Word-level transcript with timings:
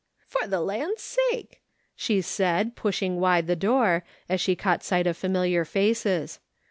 "For 0.35 0.47
the 0.47 0.61
land's 0.61 1.03
sake!" 1.29 1.61
she 1.95 2.21
said, 2.21 2.75
pushing 2.75 3.19
wide 3.19 3.45
the 3.45 3.55
door, 3.55 4.03
as 4.27 4.41
she 4.41 4.55
caught 4.55 4.81
sight 4.83 5.05
of 5.05 5.15
familiar 5.15 5.63
faces. 5.63 6.39